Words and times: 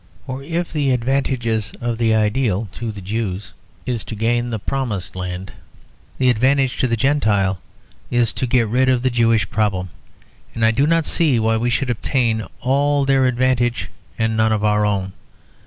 For 0.25 0.41
if 0.41 0.73
the 0.73 0.89
advantage 0.93 1.45
of 1.79 1.99
the 1.99 2.15
ideal 2.15 2.67
to 2.71 2.91
the 2.91 3.01
Jews 3.01 3.53
is 3.85 4.03
to 4.05 4.15
gain 4.15 4.49
the 4.49 4.57
promised 4.57 5.15
land, 5.15 5.51
the 6.17 6.31
advantage 6.31 6.79
to 6.79 6.87
the 6.87 6.97
Gentiles 6.97 7.57
is 8.09 8.33
to 8.33 8.47
get 8.47 8.67
rid 8.67 8.89
of 8.89 9.03
the 9.03 9.11
Jewish 9.11 9.47
problem, 9.51 9.91
and 10.55 10.65
I 10.65 10.71
do 10.71 10.87
not 10.87 11.05
see 11.05 11.37
why 11.37 11.55
we 11.57 11.69
should 11.69 11.91
obtain 11.91 12.47
all 12.61 13.05
their 13.05 13.27
advantage 13.27 13.91
and 14.17 14.35
none 14.35 14.51
of 14.51 14.63
our 14.63 14.87
own. 14.87 15.13